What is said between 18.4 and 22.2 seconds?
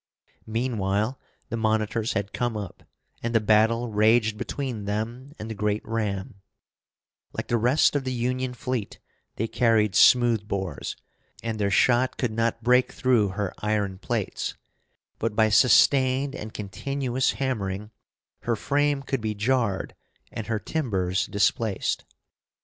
frame could be jarred and her timbers displaced.